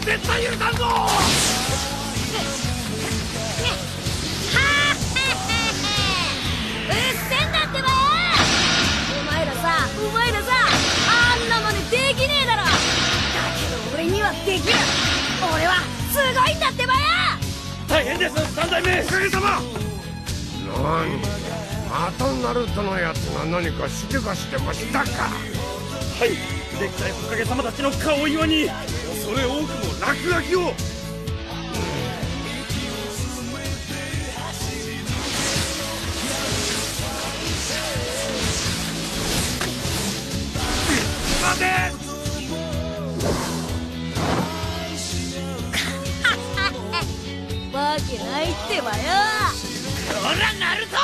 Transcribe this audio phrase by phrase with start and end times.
[0.00, 0.84] は絶対許さんぞ！
[6.88, 6.94] うっ
[7.28, 7.88] せんだってば！
[7.88, 7.94] よ
[9.20, 10.46] お前らさお前らさ
[11.08, 12.62] あんな真似できねえだろ！
[12.64, 12.68] だ
[13.58, 14.74] けど俺にはできる。
[15.54, 15.74] 俺は
[16.12, 17.00] すごいんだってばよ！
[17.88, 19.00] 大変です三代目！
[19.02, 19.60] おかげさま！
[20.82, 21.18] 何？
[21.90, 25.08] またナルトのやつが何かしでかしてましたか？
[26.18, 26.30] はい
[26.78, 28.68] できたおかげさまたちの顔岩に
[29.30, 29.64] 恐れ多くも
[30.00, 30.74] 落書きを。
[41.42, 41.64] 待 て
[47.72, 48.94] わけないってばよ。
[50.22, 50.96] ほらナルト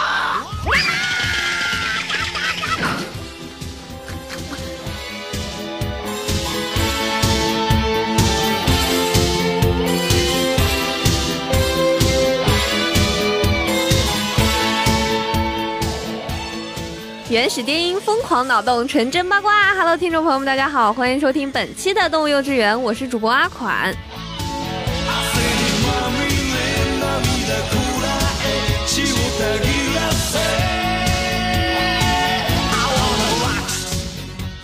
[17.37, 19.75] 原始电音，疯狂脑洞，纯真八卦。
[19.75, 23.95] Hello，听众朋友们，大家好，欢迎收听本期的动物幼稚园，我是主播阿款。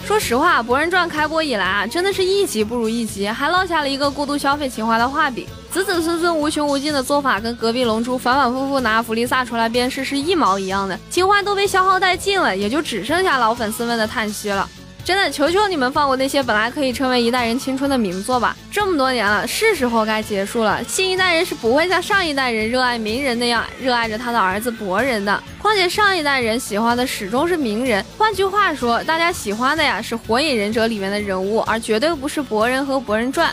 [0.06, 5.46] 说实话，《博人传》开播以来啊，真的是一集不如一集，还落下了一个过度消费情怀的画笔。
[5.72, 14.68] 子子孙孙无穷无尽的做法，跟隔壁龙珠反反复复拿弗利萨出来鞭尸是一毛一样的，情怀都被消耗殆尽了，也就只剩下老粉丝们的叹息了。
[15.02, 18.54] 真的，求求你们放过那些本来可以成为一代人青春的名作吧！
[18.70, 20.84] 这么多年了，是时候该结束了。
[20.84, 25.42] 新一代人是不会像上一代人热爱鸣人那样热爱着他的儿子博人的。
[25.58, 33.50] 况且上一代人喜欢的始终是鸣人，换句话说，大家喜欢的呀是《火影忍者》里面的人物，而绝对不是博人和博人传。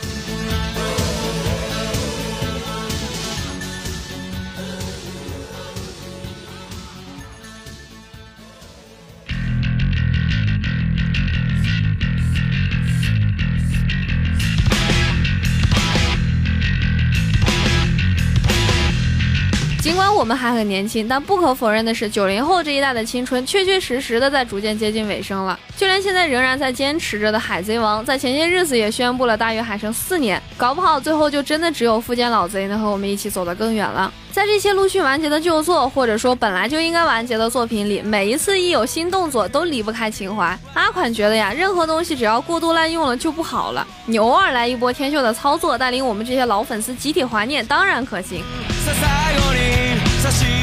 [19.82, 25.58] 尽管我们还很年轻，但不可否认的是，九零后这一代的青春确确实实的在逐渐接近尾声了。
[25.78, 34.12] 就连现在仍然在坚持着的《海贼王》，在前些日子也宣布了大约还剩四年，搞不好最后就真的只有富坚老贼能和我们一起走得更远了。
[34.34, 40.60] 在这些陆续完结的旧作，或者说本来就应该完结的作品里，每一次一有新动作，都离不开情怀。
[40.74, 43.88] 阿款觉得呀，任何东西只要过度滥用了就不好了。
[44.06, 48.44] 你偶尔来一波天秀的操作，带领我们这些老粉丝集体怀念，当然可行。
[48.96, 50.59] 最後に差し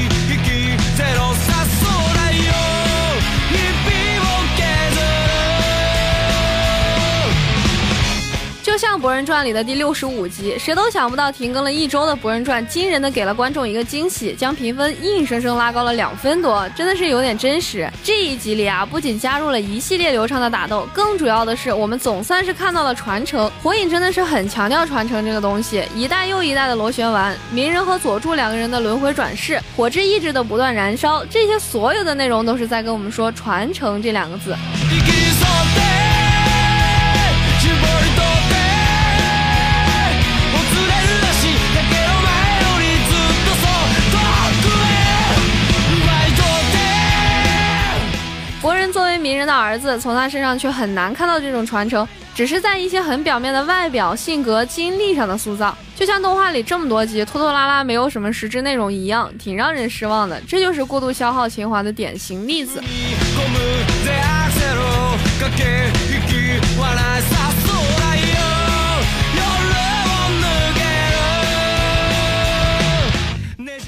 [8.77, 17.91] 像《博人传》里的第六十五集，谁都想不到停更了一周的《博人传》，惊人的给了观众一个惊喜，将评分硬生生拉高了两分多，真的是有点真实。
[18.03, 23.51] 这一集里啊，不仅加入了一系列流畅的打斗，更主要的是，我们总算是看到了传承。
[23.63, 34.55] 火影真的是很强调传承这个东西，一代又一代的螺旋丸，鸣人和佐助两个人的轮回转世，火之意志的不断燃烧，这些所有的内容都是在跟我们说传承这两个字。
[48.67, 52.05] 国人作为名人的儿子，从他身上却很难看到这种传承，
[52.35, 60.43] 只是在一些很表面的外表、性格、经历上的塑造，就像动画里这么多集拖拖拉拉，没有什么实质内容一样，挺让人失望的。
[60.49, 62.83] 这就是过度消耗情怀的典型例子。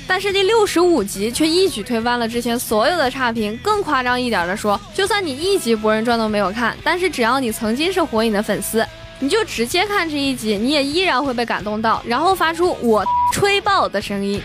[0.09, 3.57] 但是第六十五集却一举推翻了之前所有的差评。
[3.63, 8.85] 更夸张一点的说，就算你一集《博人传》都没有看，但是只要你曾经是火影的粉丝，
[9.21, 14.41] 你就直接看这一集，你也依然会被感动到，然后发出我吹爆的声音。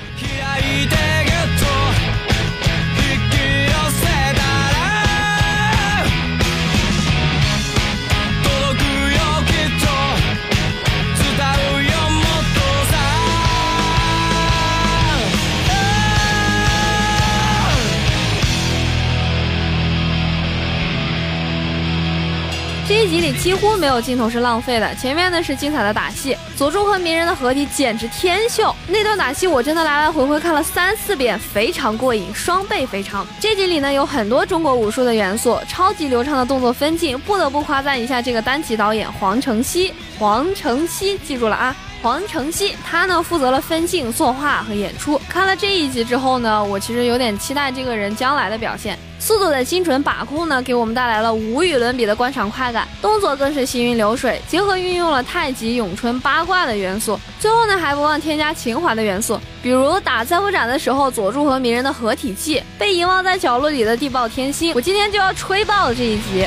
[23.13, 33.23] 集里几乎没有镜头是浪费的，前面呢是精彩的打戏，佐助和鸣人的合体简直天秀，那段打戏我真的来来回回看了三四遍，非常过瘾，双倍非常。
[33.39, 41.75] 这集里呢有很多中国武术的元素，超级流畅的动作分镜，不得不夸赞一下这个单集导演黄承熙，黄承熙，记住了啊。
[42.01, 45.21] 黄承熙，他呢负责了分镜、作画和演出。
[45.29, 48.97] 看了这一集之后呢，我其实有点期待这个人将来的表现。
[49.23, 57.17] 速度的精准把控呢，给我们带来了无与伦比的观赏快感，动作更是行云流水，结合运用了太极、咏春、八卦的元素。
[57.39, 66.45] 最后呢，还不忘添加情怀的元素，比如打再不斩的时候，佐助和鸣人的合体技，被遗忘在角落里的地爆天星，我今天就要吹爆这一集。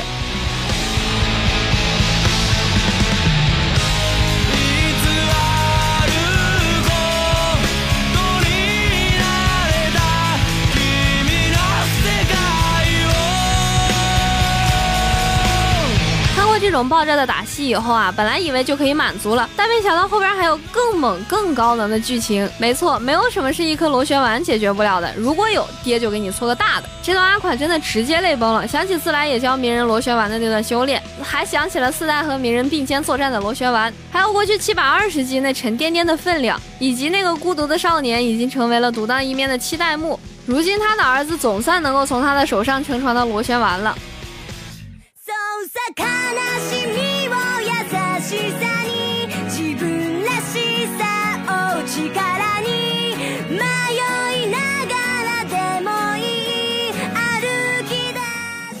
[16.67, 22.47] 这种爆炸的打戏以后啊，本来以为就可以满足了，但没想到后边还有更猛、更高能的剧情。
[22.57, 25.09] 没错，没有什么是一颗螺旋丸解决不了的。
[25.15, 26.89] 如果有，爹就给你搓个大的。
[27.01, 40.19] 这段阿款真的直接泪崩了，想起自来也教鸣人螺旋丸的那段修炼，还想起了四代和鸣人并肩作战的螺旋丸，还有过去七百二十集那沉甸甸的分量，以及那个孤独的少年已经成为了独当一面的七代目。
[40.45, 43.97] 如今他的儿子总算能够从他的手上承传到螺旋丸了。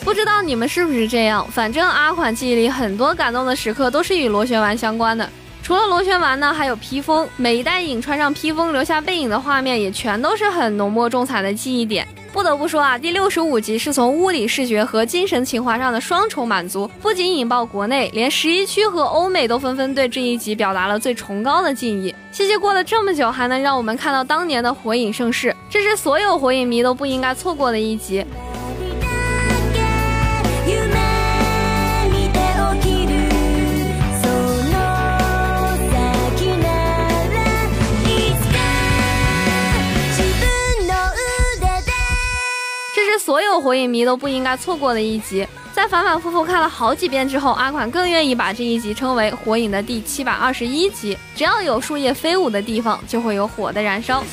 [0.03, 1.45] 不知道你们是不是这样？
[1.51, 5.29] 反正阿款记忆里很多感动的时刻都是与螺旋丸相关的。
[5.61, 7.27] 除了螺旋丸呢，还有披风。
[7.35, 12.07] 每一代影穿上披风留下背影的画面，也全都是很浓墨重彩的记忆点。
[12.37, 22.13] 不得不说啊，第六十五集是从物理视觉和精神情怀上的双重满足，不仅引爆国内，连十一区和欧美都纷纷对这一集表达了最崇高的敬意。
[22.31, 28.23] 谢谢过了这么久，还能让我们看到当年的火影盛世，这是所有火影迷都不应该错过的一集。
[43.27, 51.17] 所有火影迷都不应该错过的一集，在反反复复看了好几遍之后，阿款更愿意把这一集称为火影的第七百二十一集。
[51.35, 54.23] 只要有树叶飞舞的地方，就会有火的燃烧。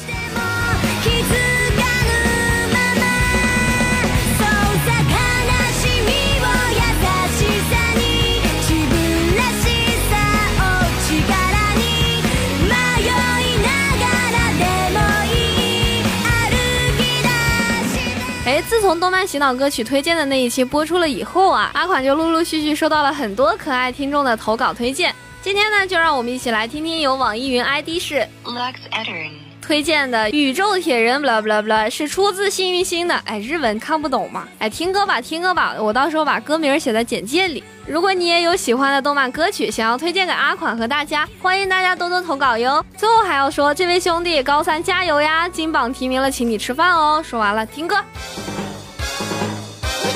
[18.85, 25.15] 从动漫洗脑歌曲推荐的那一期播出了以后啊，阿款就陆陆续续收到了很多可爱听众的投稿推荐。
[25.41, 29.31] 今天呢，就让我们一起来听听由网易云 ID 是 Lux Erin
[29.63, 33.15] 推荐的《宇宙铁人》blah blah blah，是出自幸运星的。
[33.25, 34.47] 哎，日文看不懂嘛？
[34.59, 37.65] 哎，听歌吧，听歌吧，我到时候把歌名写在简介里。
[37.87, 42.85] 如果你也有喜欢的动漫歌曲，想要推荐给阿款和大家，欢迎大家多多投稿哟。
[42.99, 45.49] 最后还要说，这位兄弟高三加油呀！
[45.49, 47.23] 金榜题名了，请你吃饭哦。
[47.25, 47.97] 说完了，听歌。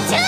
[0.07, 0.28] 好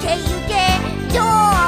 [0.00, 0.54] けいけ」
[1.16, 1.61] 「よ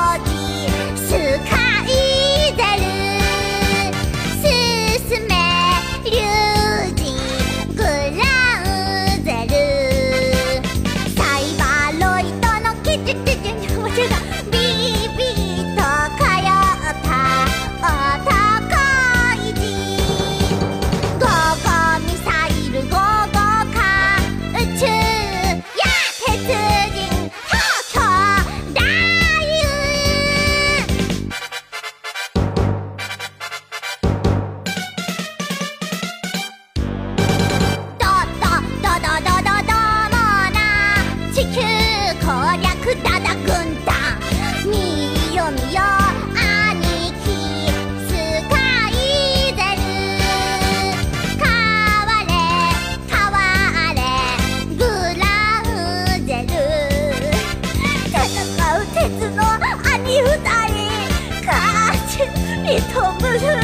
[62.65, 63.64] 你疼不疼？